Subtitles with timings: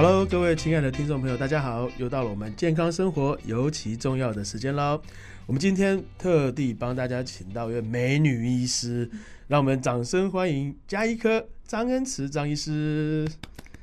[0.00, 1.90] Hello，各位亲爱的听众朋友，大家好！
[1.98, 5.02] 又到了我们健康生活尤其重要的时间喽。
[5.44, 9.10] 我们今天特地帮大家请到一位美女医师，
[9.48, 13.28] 让我们掌声欢迎加医科张恩慈张医师。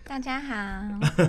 [0.06, 0.56] 大家好，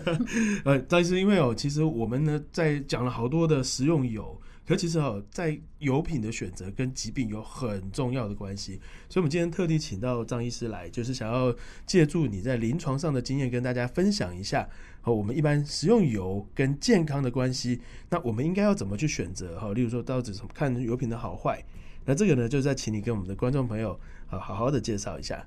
[0.64, 4.40] 呃，张医师，因为哦，其实我们呢在讲了好多的食用油。
[4.66, 11.54] 可其实哦，在油品的选择跟疾病有很重要的关系，所以我们今天特地请到张医师来，就是想要
[11.86, 14.68] 借助你在临床上的经验，跟大家分享一下，
[15.00, 17.80] 和我们一般食用油跟健康的关系。
[18.10, 19.58] 那我们应该要怎么去选择？
[19.60, 21.62] 哈，例如说到底怎么看油品的好坏？
[22.05, 25.46] 那这个呢，就再请你跟我们的观众朋友啊，好好的介绍一下。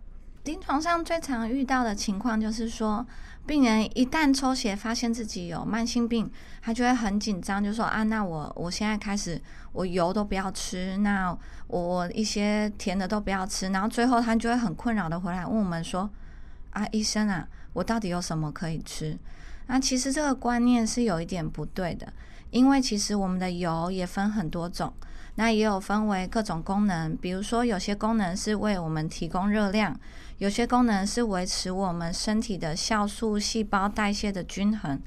[0.49, 3.05] 临床上最常遇到的情况就是说，
[3.45, 6.27] 病人一旦抽血发现自己有慢性病，
[6.59, 9.39] 他就会很紧张，就说啊，那我我现在开始
[9.73, 11.29] 我油都不要吃，那
[11.67, 16.09] 我我一些甜的都不要吃，然后最后他就会很困扰的回来问我们说，
[16.71, 19.15] 啊，医生啊，我到底有什么可以吃？
[19.71, 22.11] 那其实这个观念是有一点不对的，
[22.49, 24.91] 因为其实我们的油也分很多种。
[25.35, 29.97] 那也有分为各种功能，比如说有些功能是为我们提供热量，
[30.39, 34.99] 有些功能是维持我们身体的酵素、细胞代谢的均衡。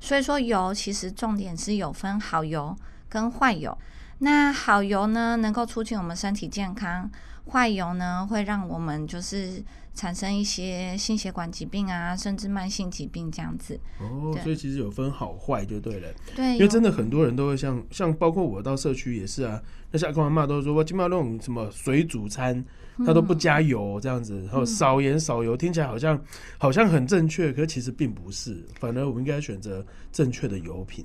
[0.00, 2.74] 所以说油其实重点是有分好油
[3.10, 3.76] 跟坏油。
[4.20, 7.08] 那好油呢，能够促进我们身体健康；
[7.52, 9.62] 坏油呢，会让我们就是
[9.96, 13.80] 产生一些心血管疾病啊，甚至慢性疾病这样子。
[13.98, 16.08] 哦，所以其实有分好坏就对了。
[16.36, 22.64] 对，因为真的很多人都会像像包括我到社区也是啊，那下跟我妈都说，我基本上那种什么水煮餐，
[23.04, 26.22] 他都不加油这样子，然后少盐少油，听起来好像
[26.58, 28.62] 好像很正确，可其实并不是。
[28.78, 31.04] 反而我们应该选择正确的油品。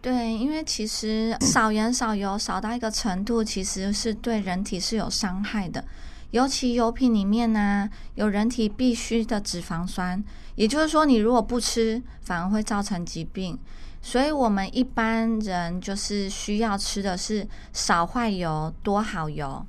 [0.00, 5.84] 对，因为其实少盐少油少到一个程度，其实是对人体是有伤害的。
[6.32, 10.22] 尤其油品里面呢，有人体必需的脂肪酸，
[10.56, 13.58] 也就是说，你如果不吃，反而会造成疾病。
[14.02, 19.64] 所以，我们一般人就是需要吃的是少坏油多好油。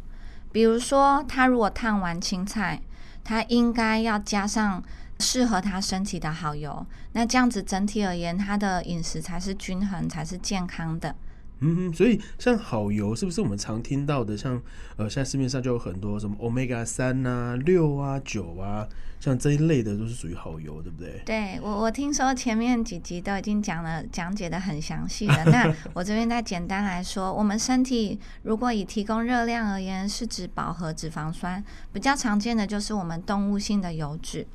[0.52, 2.82] 比如说，他如果烫完青菜，
[3.24, 4.84] 他应该要加上。
[5.20, 11.16] 适合他身体的好油，那这样子整体而言，他的饮食才是均衡，才是健康的。
[11.64, 14.38] 嗯，所以像好油是不是我们常听到的？
[14.38, 14.62] 像
[14.98, 18.86] 呃，现在市面上就有很多什么 omega 三啊、六啊、九啊，
[19.20, 21.22] 像这一类的都是属于好油，对不对？
[21.26, 25.46] 对我，我听说前面几集都已经讲了，讲解的很详细了。
[25.46, 31.64] 那 我这边再简单来说，我们身体如果以提供热量而言，是指饱和脂肪酸，
[31.94, 34.46] 比较常见的就是我们动物性的油脂。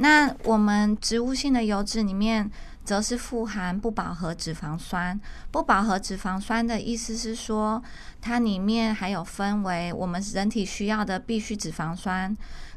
[0.00, 2.48] 那我们植物性的油脂里面，
[2.88, 5.20] 则是富含不饱和脂肪酸。
[5.50, 7.82] 不饱和脂肪酸的意思是说，
[8.18, 12.34] 它里面还有分为我们人体需要的必需脂肪酸，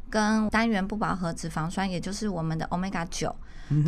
[0.09, 3.33] 跟单元不饱和脂肪酸，也就是我们的 omega 九。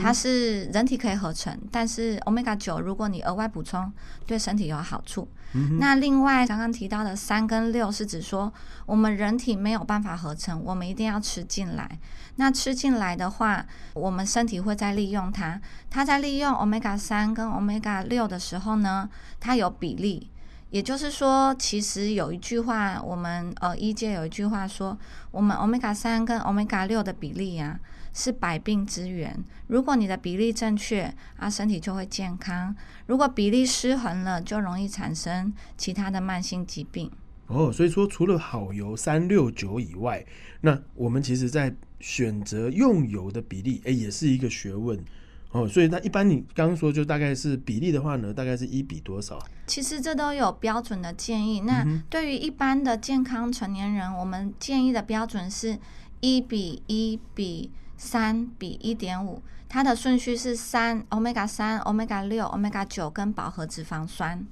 [0.01, 3.91] 它是人体可以合成，但是 omega 九如果你额外补充，
[4.25, 5.28] 对身体有好处。
[5.80, 8.52] 那另外刚刚提到的三跟六是指说，
[8.86, 12.00] 我们人体没有办法合成，我们一定要吃进来。
[12.38, 15.62] 那吃进来的话，我们身体会在利用它。
[15.90, 19.08] 它在利用 omega 三跟 omega 六的时候呢，
[19.40, 20.30] 它有比例。
[20.72, 24.97] 也就是说，其实有一句话，我们呃医界有一句话说，
[25.30, 27.80] 我们 omega 三跟 omega 六的比例啊。
[28.13, 29.44] 是百病之源。
[29.68, 32.74] 如果你的比例正确，啊，身体就会健康；
[33.07, 37.12] 如果比例失衡了，就容易产生其他的慢性疾病。
[37.47, 40.25] 哦，所以说除了好油三六九以外，
[40.62, 44.97] 那我们其实在选择用油的比例，哎，也是一个学问。
[45.52, 49.38] 哦，所以那一般你刚刚说就大概是比例的话呢，大概是一比多少？
[49.68, 51.62] 其实这都有标准的建议。
[51.62, 55.78] 那对于一般的健康成年人，我们建议的标准是
[56.22, 57.72] 一比一比。
[57.98, 64.46] 三比一点五，它的顺序是三，omega 三、omega 六、omega 九跟饱和脂肪酸。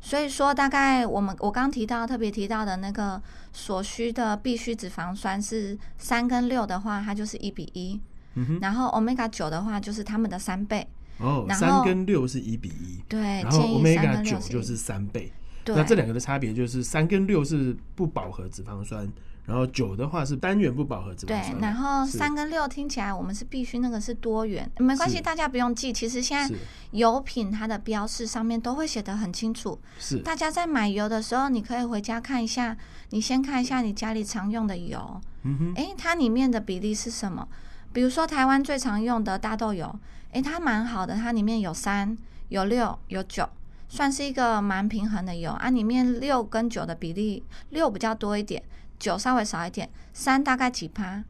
[0.00, 3.20] 所以说，大概我们我刚提到特别提到的那个
[3.52, 8.00] 所需的必需脂肪酸是三跟六的话，它就是一比一。
[8.34, 10.86] 嗯然后 omega 九的话就是它们的三倍。
[11.18, 13.02] 哦，三跟六是一比一。
[13.08, 13.20] 对。
[13.42, 15.32] 然后 omega 九就是三倍。
[15.64, 15.74] 对。
[15.74, 19.10] 那这两个的差别就是三跟六是不饱和脂肪酸。
[19.48, 21.52] 然后九的话是单元不饱和脂肪酸。
[21.54, 25.90] 对，然后三跟六听起来我们是必须那个是多元，没关系，大家不用记。
[25.90, 26.54] 其实现在
[26.90, 29.80] 油品它的标示上面都会写得很清楚。
[29.98, 30.18] 是。
[30.18, 32.76] 大家在买油的时候，你可以回家看一下，
[33.08, 37.48] 你先看一下你家里常用的油，嗯哼，哎，它里面的比例是什么？
[37.90, 39.98] 比如说台湾最常用的大豆油，
[40.32, 42.14] 哎，它蛮好的，它里面有三、
[42.50, 43.48] 有六、有九，
[43.88, 45.70] 算是一个蛮平衡的油啊。
[45.70, 48.62] 里面六跟九的比例，六比较多一点。
[48.98, 51.22] 九稍微少一点，三大概几趴，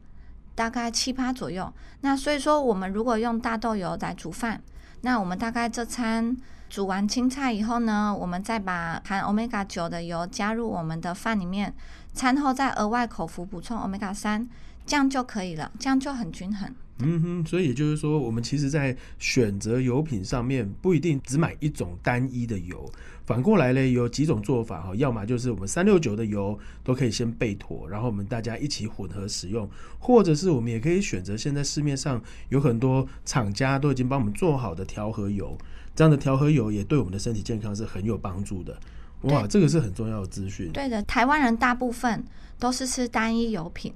[0.55, 1.71] 大概七趴左右。
[2.01, 4.61] 那所以说，我们如果用大豆油来煮饭，
[5.01, 6.35] 那我们大概这餐
[6.69, 11.73] 煮完青菜以后呢，我们再把含 omega 九的油加入我们的饭里面，
[12.13, 14.47] 餐后再额外口服补充 omega 三，
[14.85, 16.73] 这样就可以了，这样就很均衡。
[17.01, 22.91] 嗯哼，所以也就是说，我们其实，在选择油品上面，不一定只买一种单一的油。
[23.25, 29.69] 反过来呢，有几种做法哈，要么就是我们三六九的油都可以先备妥，然后我们大家一起混合使用，
[29.99, 35.57] 或者是我们也可以选择现在市面上有很多厂家都已经帮我们做好的调和油，
[35.95, 38.77] 这样的调和油也对我们的身体健康是很有帮助的。
[39.21, 40.71] 哇，这个是很重要的资讯。
[40.71, 42.23] 对的，台湾人大部分
[42.57, 43.93] 都是吃单一油品。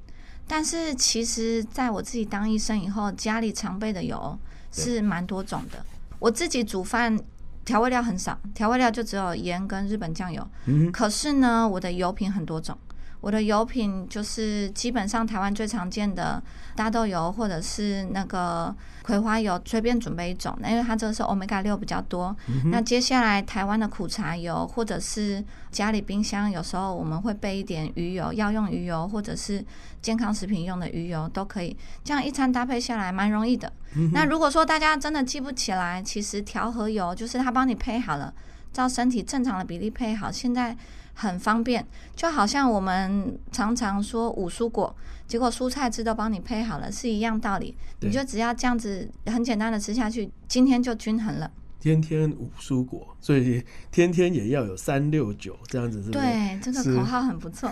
[0.47, 4.37] 但是其实，在我自己当医生以后，家里常备的油
[4.71, 5.83] 是蛮多种的。
[6.19, 7.19] 我自己煮饭
[7.65, 10.45] 调味料很少，调味料就只有盐跟日本酱油。
[10.65, 12.77] 嗯，可是呢，我的油品很多种。
[13.23, 16.43] 我的油品就是基本上台湾最常见的
[16.75, 22.35] 大豆油，或者是那个葵花油，随便准备一种，因为它这个是 omega 六比较多。
[22.65, 25.41] 那接下来台湾的苦茶油，或者是
[25.71, 29.63] 家里冰箱有时候我们会备一点鱼油，药用鱼油，或者是
[30.01, 31.73] 健康食品用的鱼油都可以。
[32.03, 33.71] 这样一餐搭配下来蛮容易的。
[34.11, 38.33] 那如果说大家真的记不起来，其实调和油就是它帮你配好了，
[38.73, 40.29] 照身体正常的比例配好。
[40.29, 40.75] 现在。
[41.15, 41.85] 很方便，
[42.15, 44.95] 就好像我们常常说五蔬果，
[45.27, 47.77] 结果蔬菜汁都帮你配好了，是一样道理。
[48.01, 51.51] 你就只要这样子很简单的吃下去，今天就均衡了。
[51.83, 57.69] 天天五蔬果，所以天天也要有三六九这样子，是对，这个口号很不错。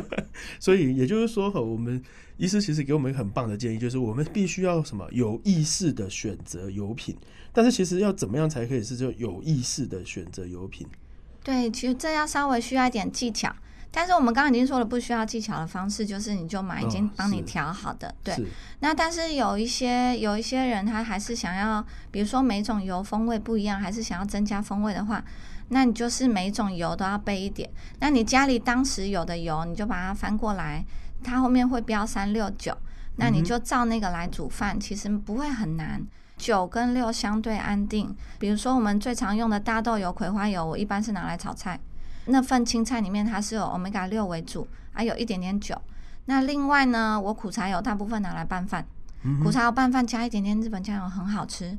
[0.60, 2.02] 所以也就是说，哈我们
[2.36, 7.16] 医师其实给我们很棒的建议，就是我们必须要什么有意识的选择油品。
[7.50, 10.86] 但是其实要怎么样才可以是就有意识的选择油品？
[11.42, 13.50] 对，其实这要稍微需要一点技巧，
[13.90, 18.14] 但是我们刚刚已经说了，不需要技巧的方式就是你就买已经帮你调好的。
[18.22, 18.36] 对，
[18.80, 25.24] 那但是有一些有一些人他还是想要，比如说每种油风味不一样，还是想要增加风味的话，
[25.68, 27.70] 那你就是每种油都要备一点。
[28.00, 30.84] 那你家里当时有的油，你就把它翻过来，
[31.24, 32.76] 它后面会标三六九，
[33.16, 36.02] 那你就照那个来煮饭，其实不会很难。
[36.36, 41.80] 九跟六相对安定，比如说我们最常用的大豆油、葵花油，我一般是拿来炒菜。
[42.26, 45.80] 那份青菜里面它是有 omega 六为主，还有一点点酒。
[46.26, 48.86] 那另外呢，我苦茶油大部分拿来拌饭，
[49.42, 51.76] 苦茶油拌饭加一点点日本酱油很好吃。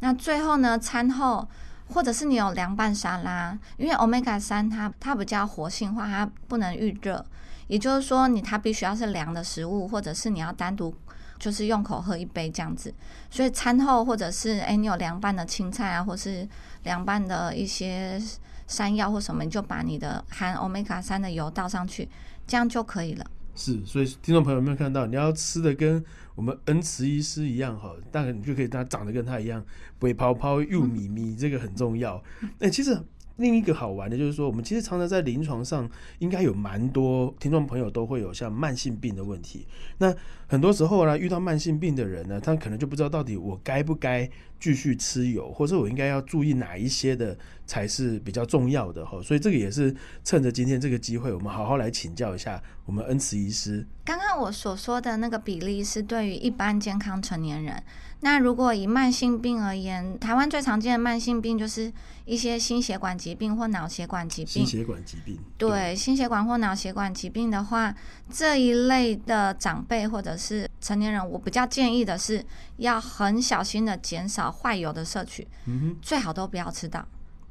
[0.00, 1.48] 那最后呢，餐后
[1.88, 7.24] 或者是你有凉拌沙拉，因为 omega 三它它比较活性化，它不能预热，
[7.68, 10.94] 也就是说你它必须要是凉的食物，或者是你要单独。
[11.38, 12.90] 就是用口喝一杯这样子，
[13.28, 16.48] 所以餐后或者是哎，你有凉拌的青菜啊，或是
[16.84, 18.18] 凉拌的一些
[18.66, 22.08] 山药或什么，你就把你的含欧米伽三的油倒上去，
[22.46, 23.24] 这样就可以了。
[23.54, 26.04] 是，所以听众朋友有没有看到，你要吃的跟
[26.34, 29.64] 我们恩慈医师一样哈，大概你就可以他长得跟他一样，
[29.98, 32.22] 肥泡泡又咪咪，这个很重要。
[32.58, 33.00] 哎，其实。
[33.36, 35.88] 另一个好玩的就是说，我们其实常常在临床上，
[36.20, 39.66] 应该有蛮多听众朋友都会有像慢性病的问题。
[39.98, 40.14] 那
[40.46, 44.28] 很多时候呢，遇到慢性病的人呢，他可能就不知道到底我该不该
[44.58, 47.36] 继续吃油，或者我应该要注意哪一些的
[47.66, 49.20] 才是比较重要的哈。
[49.22, 49.94] 所以这个也是
[50.24, 53.86] 趁着今天这个机会，我们好好来请教一下我们恩慈医师。
[54.04, 57.82] 刚刚我所说的那个比例是对于一般健康成年人。
[58.20, 61.92] 那如果以慢性病而言，台湾最常见的慢性病就是
[62.24, 64.52] 一些心血管疾病或脑血管疾病。
[64.52, 65.38] 心血管疾病。
[65.56, 67.94] 对，心血管或脑血管疾病的话，
[68.30, 72.44] 这一类的长辈或者是成年人，我比较建议的是
[72.76, 77.06] 要很小心的减少坏油的摄取，嗯最好都不要吃到。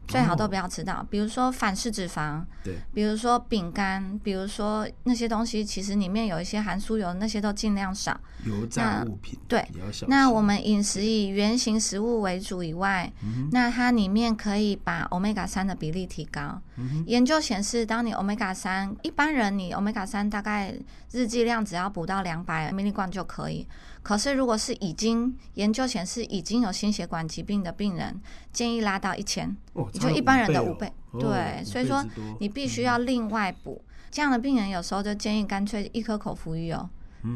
[0.08, 8.20] 最好都不要吃到，比如说反式脂肪，对，比如说饼干，比如说那些东西，其实里面有一些含酥油，那些都尽量少。
[8.46, 9.68] 油炸物品，对，
[10.08, 13.12] 那我们饮食以原型食物为主以外，
[13.52, 16.62] 那它里面可以把欧米伽三的比例提高。
[17.06, 20.74] 研究显示，当你欧米伽三，一般人你欧米伽三大概
[21.12, 23.68] 日剂量只要补到两百 m 克就可以。
[24.04, 29.56] 可是，如果是已经研究显示已经有心血管疾病的病人，建议拉到一千，
[29.94, 30.92] 就一般人的五倍。
[31.14, 32.06] 对，所以说
[32.40, 33.82] 你必须要另外补。
[34.12, 36.90] 这样的病人有时候就建议干脆一颗口服鱼油。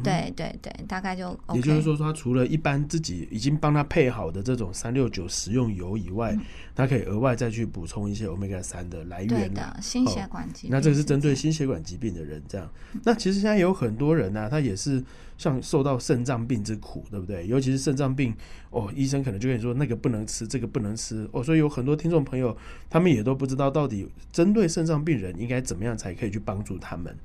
[0.04, 1.38] 对对对，大概就。
[1.54, 6.38] 也就是说，他除了一般自己已经帮他配好的这种三六九食用油以外，
[6.76, 10.72] 他可以额外再去补充一些 omega 三的来源的心血管疾病。
[10.72, 12.70] 那这个是针对心血管疾病的人这样。
[13.04, 15.04] 那其实现在有很多人呢，他也是
[15.38, 17.48] 像受到肾脏病之苦，对不对？
[17.48, 18.34] 尤其是肾脏病
[18.70, 21.44] 哦，医生可能就跟你说那个不能吃，这个不能吃哦。
[21.44, 22.56] 所以有很多听众朋友，
[22.90, 27.16] 他们也都不知道到底针对肾脏病人应该怎么样才可以去帮助他们。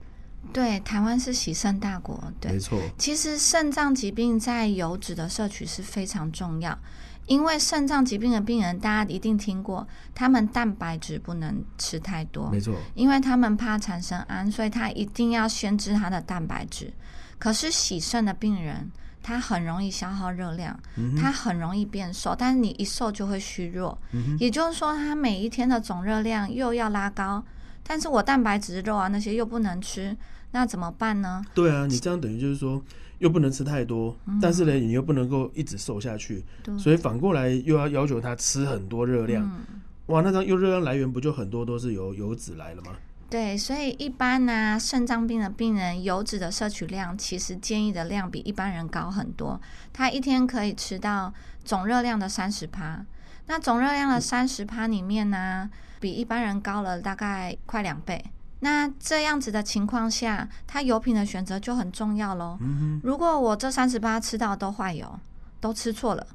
[0.52, 2.52] 对，台湾是喜肾大国，对。
[2.52, 6.78] 没，错，其实肾脏疾病在油脂的摄取是非常重要，
[7.26, 16.92] 因为肾脏疾病的病人，大家一定听过，他们蛋白质不能吃太多没，错，因为他们怕产生氨，所以他一定要先吃他的蛋白质。
[17.38, 18.90] 可是喜肾的病人，
[19.22, 27.44] 他很容易消耗热量，嗯他很容易变瘦，但是你一瘦就会虚弱，嗯也就是说，他每一天的总热量又要拉高，
[27.82, 30.16] 但是我蛋白质、肉啊那些又不能吃，
[30.54, 31.44] 那怎么办呢？
[31.52, 32.80] 对啊，你这样等于就是说，
[33.18, 36.44] 又不能吃太多，但是呢，你又不能够一直瘦下去，
[36.78, 39.42] 所以反过来又要要求他吃很多热量。
[39.44, 42.92] 嗯哇，那张又热量来源不就很多都是由油脂来了吗？
[43.28, 49.60] 对，所以一般呢、肾脏病的病人油脂的摄取量其实建议的量比一般人高很多，
[49.92, 51.34] 他一天可以吃到
[51.64, 53.04] 总热量的三十趴。
[53.46, 55.68] 那总热量的三十趴里面呢，
[55.98, 58.24] 比一般人高了大概快两倍。
[58.60, 62.56] 那这样子的情况下，他油品的选择就很重要喽。
[62.60, 65.18] 嗯如果我这三十八吃到都坏油，
[65.60, 66.26] 都吃错了，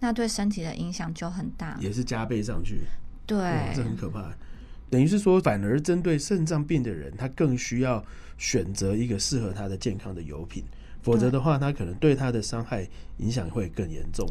[0.00, 1.76] 那对身体的影响就很大，。
[1.78, 2.80] 也是加倍上去，
[3.26, 4.32] 对，，这很可怕。
[4.90, 8.04] 等于是说，反而针对肾脏病的人，他更需要
[8.38, 10.64] 选择一个适合他的健康的油品，
[11.02, 14.28] 否则的话，他可能对他的伤害影响会更严重。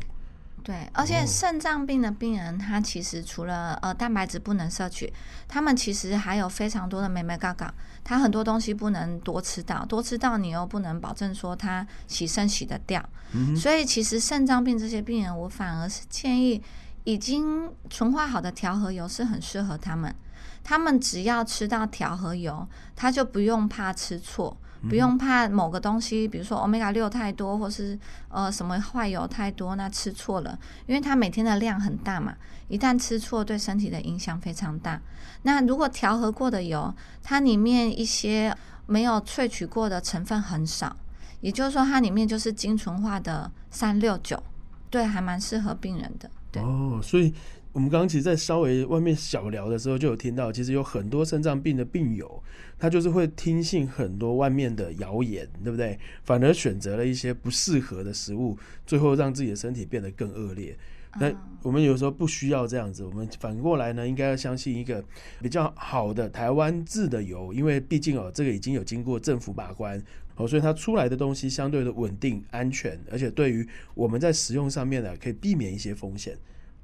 [0.66, 5.14] 对，而且哦肾脏病的病人，他其实除了呃蛋白质不能摄取，
[5.48, 7.72] 他们其实还有非常多的美美嘎嘎，
[8.04, 13.08] 他很多东西不能多吃到，多吃到你又不能保证说他洗肾洗得掉，
[13.56, 16.60] 所以其实肾脏病这些病人，我反而是建议
[17.04, 20.16] 已经纯化好的调和油是很适合他们，
[20.64, 24.58] 他们只要吃到调和油，他就不用怕吃错。
[24.88, 27.98] 不用怕某个东西，比如说 omega 六太多，或是
[28.30, 32.36] 呃什么坏油太多，那吃错了，因为它每天的量很大嘛，
[32.68, 35.02] 一旦吃错，对身体的影响非常大。
[35.44, 38.56] 那如果调和过的油，它里面一些
[38.86, 40.96] 没有萃取过的成分很少，
[41.42, 44.42] 也就是说它里面就是精纯化的三六九，
[44.90, 46.30] 对，还蛮适合病人的。
[46.52, 47.34] 对哦，所以
[47.76, 52.42] 我们刚刚其实，在稍微外面小聊的时候，就有听到，其实有很多肾脏病的病友，
[52.80, 56.00] 他就是会听信很多外面的谣言，对不对？
[56.24, 60.74] 反而选择了一些不适合的食物，最后让自己的身体变得更恶劣。
[61.20, 61.30] 那
[61.64, 65.04] 我们有时候不需要这样子，我们反过来呢，应该要相信一个
[65.42, 70.02] 比较好的台湾制的油，因为毕竟哦，这个已经有经过政府把关
[70.38, 76.38] 哦，所以它出来的东西相对的稳定、安全，而且对于我们在食用上面呢，可以避免一些风险。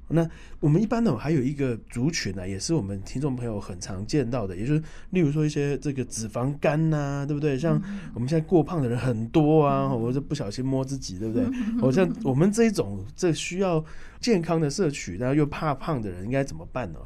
[0.08, 0.28] 那
[0.60, 7.58] 我们一般呢，还有一个族群呢，也是我们听众朋友很常见到的，也就是例如说一些这个脂肪肝呐、对不对？
[7.58, 7.80] 像
[8.14, 11.46] 我们现在过胖的人很多啊，我就不小心摸自己，对不对？
[11.80, 13.82] 我像我们这一种这需要
[14.20, 16.98] 健康的摄取，然后又怕胖的人，应该怎么办呢？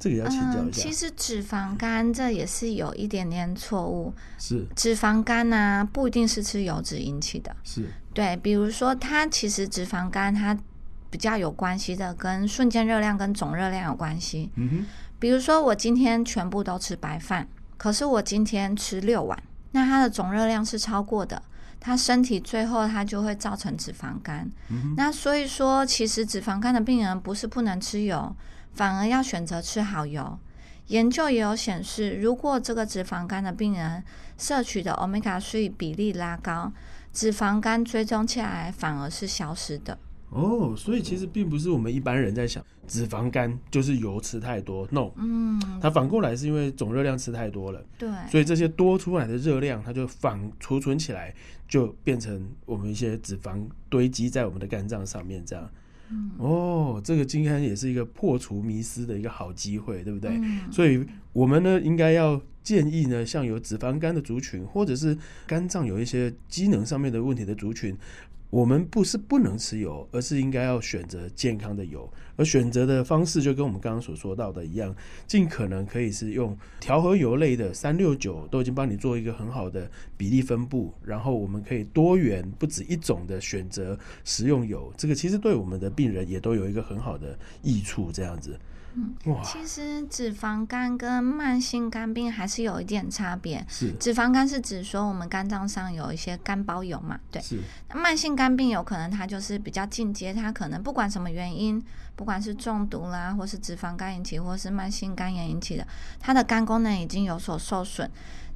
[0.00, 0.92] 这个要请教嗯，一下其。
[0.92, 4.10] 实脂肪肝这也是有一点点错误。
[4.38, 7.54] 是脂肪肝呢、不一定是吃油脂引起的。
[7.62, 10.58] 是，对，比如说它其实脂肪肝它
[11.10, 14.50] 比较有关系的，跟瞬间热量跟总热量有关系。
[14.54, 14.86] 嗯哼，
[15.18, 21.42] 比如说我今天全部都吃白饭，可是我今天吃六碗，那它的总热量是超过的，
[21.80, 24.50] 它身体最后它就会造成脂肪肝。
[24.96, 28.34] 那所以说，其实脂肪肝的病人不是不能吃油，
[28.72, 30.38] 反而要选择吃好油。
[30.86, 34.02] 研究也有显示，如果这个脂肪肝的病人
[34.36, 36.72] 摄取的 omega 3比例拉高，
[37.12, 39.96] 脂肪肝追踪起来反而是消失的。
[40.30, 47.84] 哦，所以其实并不是我们一般人在想脂肪肝就是油吃太多，no，嗯，它反过来是因为总热量吃太多了。
[47.98, 51.34] 对，所以这些多出来的热量，它就反储存起来，
[51.68, 55.68] 就变成我们一些脂肪堆积在我们的肝脏上面，这样。
[56.38, 60.30] 哦，这个今天也是一个破除迷思的一个好机会，对不对？
[60.32, 67.96] 嗯所以我们呢，应该要建议呢，像有脂肪肝的族群，或者是肝脏有一些机能上面的问题的族群，
[68.50, 72.12] 我们不是不能吃油，而是应该要选择健康的油。
[72.36, 74.94] 而选择的方式就跟我们刚刚所说到的一样，
[75.26, 88.58] 尽可能可以是用调和油类的三六九，都已经帮你做一个很好的比例分布，然后我们可以多元不止一种的选择食用油，这个其实对我们的病人也都有一个很好的益处，这样子。
[89.26, 93.64] 哇，其实脂肪肝跟慢性肝病还是有一点差别。
[93.68, 97.40] 是脂肪肝是指说我们肝脏上有一些肝包油嘛，对。
[97.40, 101.82] 是，那慢性肝病有可能它就是比较进阶，它可能不管什么原因，
[102.16, 105.86] 不管是中毒啦，或是脂肪肝引起，或是慢性肝炎引起的，
[106.18, 108.10] 它的肝功能已经有所受损。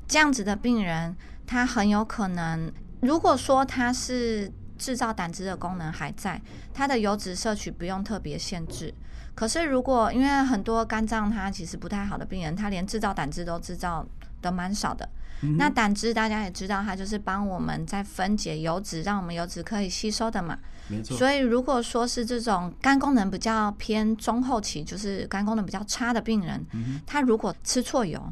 [0.07, 4.53] 这样子的病人，他很有可能，如果说他是
[4.85, 6.39] 制造胆汁的功能还在，
[6.75, 8.93] 它的油脂摄取不用特别限制。
[9.35, 14.07] 可是如果因为很多肝脏它其实不太好的病人，他连制造胆汁都制造
[14.43, 15.09] 的蛮少的。
[15.43, 20.59] 嗯那胆汁大家也知道，它就是帮我们在分解油脂，让我们油脂可以吸收的嘛。
[20.89, 28.23] 没错，所以如果说是这种肝功能比较偏中后期，就是肝功能比较差的病人，嗯他如果吃错油，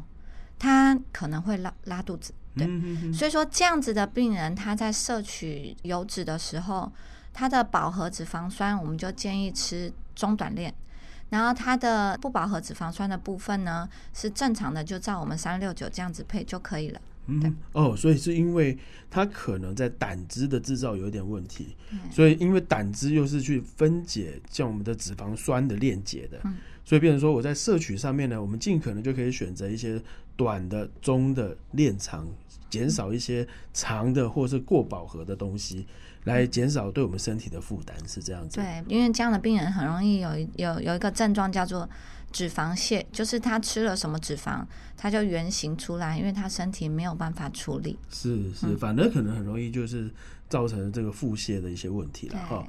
[0.57, 2.33] 他可能会拉拉肚子。
[2.55, 6.91] 对所以说这样子的病人，他在摄取油脂的时候，
[7.33, 10.73] 他的饱和脂肪酸我们就建议吃中短链。
[11.29, 17.01] 然后它的不饱和脂肪酸的部分呢，是正常的，就照我们三六九这样子配就可以了。
[17.25, 18.77] 嗯，哦，所以是因为
[19.09, 26.55] 它可能在胆汁的制造有一点问题，对所以因为胆汁又是去分解像我们的脂肪酸的链接的，嗯
[26.85, 29.99] 所以变成说我在摄取上面呢，我们尽可能就可以选择一些
[30.35, 32.27] 短的、中的链长，
[32.73, 35.85] 减少一些长的或是过饱和的东西，
[36.23, 38.55] 来减少对我们身体的负担，是这样子。
[38.55, 41.87] 对，因为这样的病人很容易有有有一个症状叫做
[42.31, 44.65] 脂肪泻，就是他吃了什么脂肪，
[44.97, 47.95] 他就原形出来，因为他身体没有办法处理。
[48.09, 50.09] 是是，反而可能很容易就是
[50.53, 52.63] 造成这个腹泻的一些问题了哈。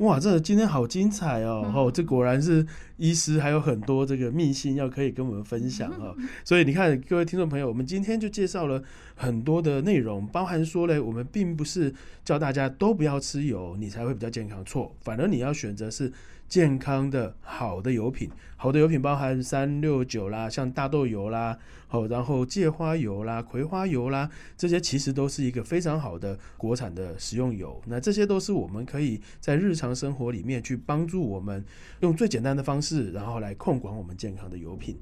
[0.00, 1.62] 哇，这今天好精彩哦！
[1.64, 2.66] 嗯哦，这果然是
[2.98, 6.14] 医师还有很多这个秘辛要可以跟我们分享哈。
[6.44, 8.82] 所以你看，各位听众朋友，我们今天就介绍了
[9.14, 16.12] 很多的内容，包含说嘞，我们并不是叫大家都不要吃油，你才会比较健康，错，反而你要选择是
[16.50, 18.28] 健康的好的油品。
[18.56, 21.56] 好的油品包含三六九啦，像大豆油啦，
[21.88, 27.80] 哦，然后芥花油啦、葵花油啦，这些其实都是一个非常好的国产的食用油。
[27.86, 31.64] 那这些都是我们可以在日常生活里面去帮助我们
[32.00, 34.98] 用最简单的方式，然后来控管我们健康的油品。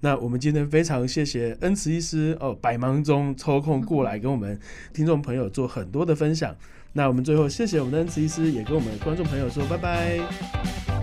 [0.00, 4.60] 那我们今天非常谢谢恩慈医师哦，百忙中抽空过来跟我们
[4.92, 6.54] 听众朋友做很多的分享。
[6.98, 10.97] 那我们最后谢谢我们的恩慈医师，也跟我们观众朋友说拜拜。